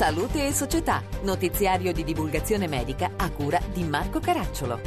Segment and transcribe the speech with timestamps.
[0.00, 4.80] Salute e Società, notiziario di divulgazione medica a cura di Marco Caracciolo.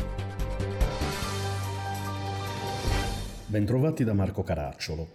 [3.46, 5.08] Bentrovati da Marco Caracciolo.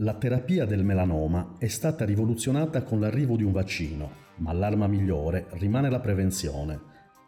[0.00, 5.46] La terapia del melanoma è stata rivoluzionata con l'arrivo di un vaccino, ma l'arma migliore
[5.52, 6.78] rimane la prevenzione.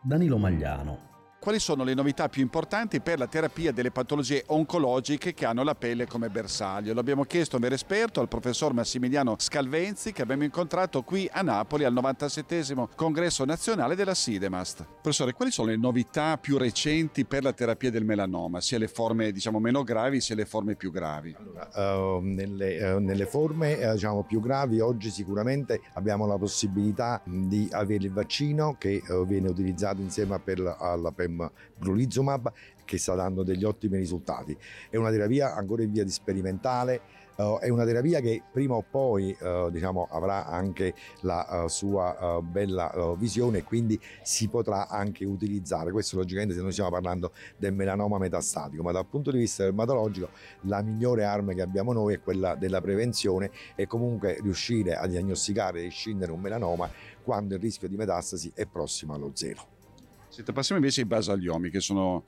[0.02, 1.07] Danilo Magliano,
[1.40, 5.74] quali sono le novità più importanti per la terapia delle patologie oncologiche che hanno la
[5.74, 6.92] pelle come bersaglio.
[6.92, 11.42] L'abbiamo chiesto a un vero esperto, al professor Massimiliano Scalvenzi, che abbiamo incontrato qui a
[11.42, 14.84] Napoli al 97 congresso nazionale della Sidemast.
[15.00, 19.30] Professore, quali sono le novità più recenti per la terapia del melanoma, sia le forme
[19.30, 21.36] diciamo, meno gravi sia le forme più gravi?
[21.38, 27.20] Allora, uh, nelle, uh, nelle, forme uh, diciamo, più gravi oggi sicuramente abbiamo la possibilità
[27.24, 32.52] di avere il vaccino che viene utilizzato insieme per, alla, per Brulizumab
[32.88, 34.56] che sta dando degli ottimi risultati.
[34.88, 37.02] È una terapia ancora in via di sperimentale,
[37.36, 42.40] uh, è una terapia che prima o poi uh, diciamo, avrà anche la uh, sua
[42.42, 45.92] bella visione e quindi si potrà anche utilizzare.
[45.92, 50.30] Questo logicamente se noi stiamo parlando del melanoma metastatico, ma dal punto di vista dermatologico
[50.62, 55.84] la migliore arma che abbiamo noi è quella della prevenzione e comunque riuscire a diagnosticare
[55.84, 56.90] e scindere un melanoma
[57.22, 59.76] quando il rischio di metastasi è prossimo allo zero.
[60.28, 62.24] Senta, passiamo invece ai basaliomi, che sono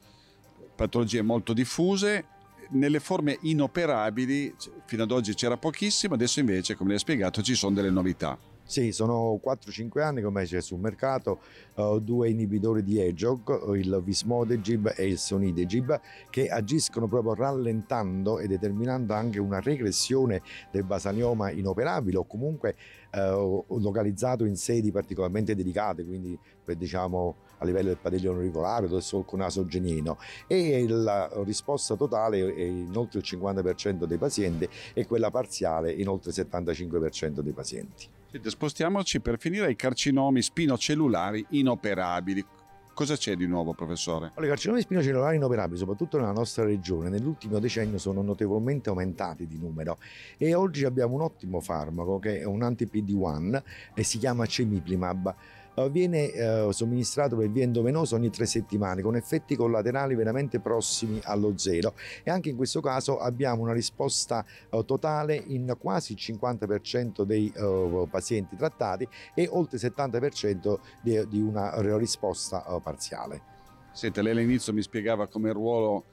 [0.75, 2.25] patologie molto diffuse.
[2.71, 4.55] Nelle forme inoperabili,
[4.87, 8.39] fino ad oggi c'era pochissimo, adesso invece, come lei ha spiegato, ci sono delle novità.
[8.71, 11.41] Sì, sono 4-5 anni come c'è sul mercato
[11.75, 18.47] uh, due inibitori di EGOG, il Vismodegib e il Sonidegib, che agiscono proprio rallentando e
[18.47, 22.77] determinando anche una regressione del basalioma inoperabile o comunque
[23.13, 28.89] uh, localizzato in sedi particolarmente delicate, quindi per, diciamo a livello del padiglione auricolare o
[28.89, 35.07] del solco nasogenino e la risposta totale è in oltre il 50% dei pazienti e
[35.09, 38.19] quella parziale in oltre il 75% dei pazienti.
[38.33, 42.45] Spostiamoci per finire ai carcinomi spinocellulari inoperabili.
[42.95, 44.31] Cosa c'è di nuovo, professore?
[44.39, 49.99] I carcinomi spinocellulari inoperabili, soprattutto nella nostra regione, nell'ultimo decennio sono notevolmente aumentati di numero
[50.37, 53.63] e oggi abbiamo un ottimo farmaco che è un anti-PD1
[53.95, 55.35] e si chiama Cemiplimab
[55.91, 61.57] viene eh, somministrato per via endovenosa ogni tre settimane con effetti collaterali veramente prossimi allo
[61.57, 67.23] zero e anche in questo caso abbiamo una risposta eh, totale in quasi il 50%
[67.23, 73.43] dei eh, pazienti trattati e oltre il 70% di, di una risposta eh, parziale.
[73.93, 76.05] Senta, lei all'inizio mi spiegava come il ruolo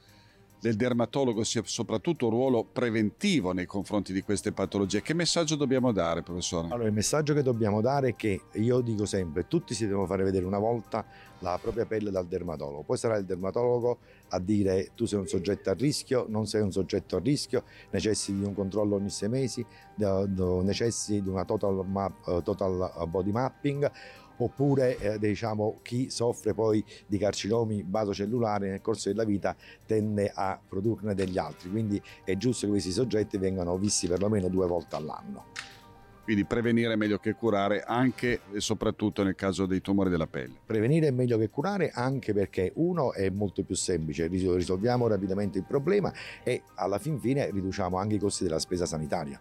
[0.60, 5.02] del dermatologo sia soprattutto un ruolo preventivo nei confronti di queste patologie.
[5.02, 6.68] Che messaggio dobbiamo dare, professore?
[6.68, 10.24] Allora, il messaggio che dobbiamo dare è che io dico sempre, tutti si devono fare
[10.24, 11.04] vedere una volta
[11.40, 12.82] la propria pelle dal dermatologo.
[12.82, 13.98] Poi sarà il dermatologo
[14.30, 18.38] a dire tu sei un soggetto a rischio, non sei un soggetto a rischio, necessiti
[18.38, 19.64] di un controllo ogni sei mesi,
[19.96, 23.90] necessiti di una total, map, eh, total body mapping
[24.38, 29.54] oppure eh, diciamo, chi soffre poi di carcinomi basocellulari nel corso della vita
[29.86, 34.66] tende a produrne degli altri, quindi è giusto che questi soggetti vengano visti perlomeno due
[34.66, 35.46] volte all'anno.
[36.28, 40.56] Quindi prevenire è meglio che curare anche e soprattutto nel caso dei tumori della pelle.
[40.66, 45.64] Prevenire è meglio che curare anche perché uno è molto più semplice, risolviamo rapidamente il
[45.64, 46.12] problema
[46.44, 49.40] e alla fin fine riduciamo anche i costi della spesa sanitaria.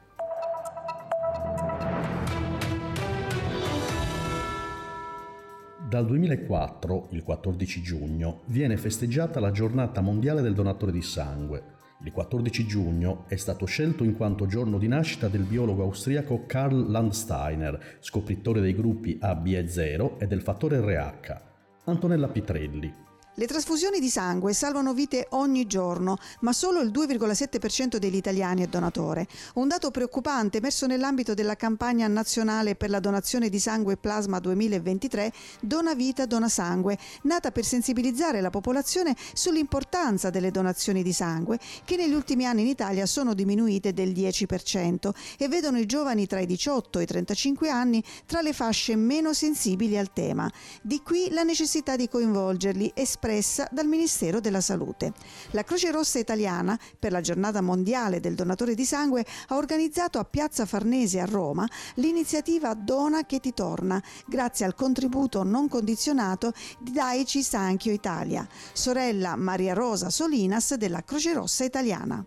[5.87, 11.63] Dal 2004, il 14 giugno, viene festeggiata la giornata mondiale del donatore di sangue.
[12.03, 16.91] Il 14 giugno è stato scelto in quanto giorno di nascita del biologo austriaco Karl
[16.91, 21.41] Landsteiner, scopritore dei gruppi A, B e 0 e del fattore RH.
[21.85, 22.93] Antonella Pitrelli,
[23.39, 28.67] le trasfusioni di sangue salvano vite ogni giorno, ma solo il 2,7% degli italiani è
[28.67, 29.27] donatore.
[29.55, 34.39] Un dato preoccupante emerso nell'ambito della campagna nazionale per la donazione di sangue e plasma
[34.39, 35.31] 2023
[35.61, 41.95] Dona Vita, Dona Sangue, nata per sensibilizzare la popolazione sull'importanza delle donazioni di sangue, che
[41.95, 46.47] negli ultimi anni in Italia sono diminuite del 10% e vedono i giovani tra i
[46.47, 50.51] 18 e i 35 anni tra le fasce meno sensibili al tema.
[50.81, 55.13] Di qui la necessità di coinvolgerli e espressa dal Ministero della Salute.
[55.51, 60.23] La Croce Rossa Italiana, per la giornata mondiale del donatore di sangue, ha organizzato a
[60.23, 66.91] Piazza Farnese a Roma l'iniziativa Dona che ti torna, grazie al contributo non condizionato di
[66.91, 72.25] Daici Sanchio Italia, sorella Maria Rosa Solinas della Croce Rossa Italiana.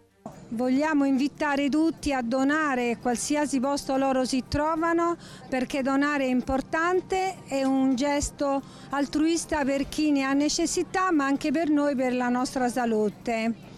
[0.53, 5.17] Vogliamo invitare tutti a donare qualsiasi posto loro si trovano
[5.49, 11.53] perché donare è importante, è un gesto altruista per chi ne ha necessità ma anche
[11.53, 13.69] per noi, per la nostra salute.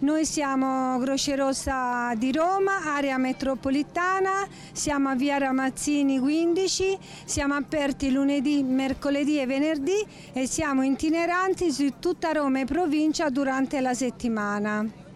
[0.00, 8.10] Noi siamo Croce Rossa di Roma, area metropolitana, siamo a via Ramazzini 15, siamo aperti
[8.10, 15.07] lunedì, mercoledì e venerdì e siamo itineranti su tutta Roma e provincia durante la settimana.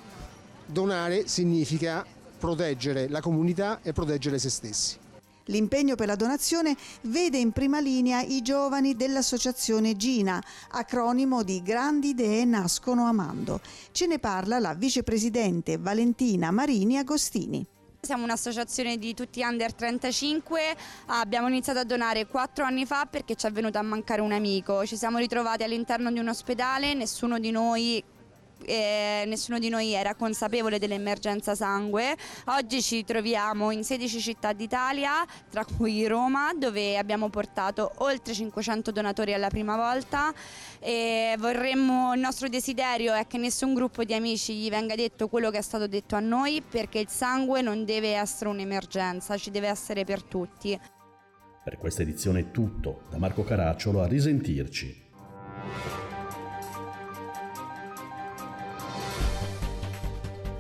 [0.67, 2.05] Donare significa
[2.39, 4.97] proteggere la comunità e proteggere se stessi.
[5.45, 12.11] L'impegno per la donazione vede in prima linea i giovani dell'associazione Gina, acronimo di Grandi
[12.11, 13.61] idee nascono amando.
[13.91, 17.67] Ce ne parla la vicepresidente Valentina Marini Agostini.
[18.03, 20.75] Siamo un'associazione di tutti under 35,
[21.09, 24.87] abbiamo iniziato a donare quattro anni fa perché ci è venuto a mancare un amico,
[24.87, 28.03] ci siamo ritrovati all'interno di un ospedale, nessuno di noi
[28.65, 32.17] eh, nessuno di noi era consapevole dell'emergenza sangue.
[32.47, 38.91] Oggi ci troviamo in 16 città d'Italia, tra cui Roma, dove abbiamo portato oltre 500
[38.91, 40.33] donatori alla prima volta
[40.79, 45.51] e vorremmo, il nostro desiderio è che nessun gruppo di amici gli venga detto quello
[45.51, 49.69] che è stato detto a noi perché il sangue non deve essere un'emergenza, ci deve
[49.69, 50.79] essere per tutti.
[51.63, 55.09] Per questa edizione è tutto, da Marco Caracciolo a risentirci.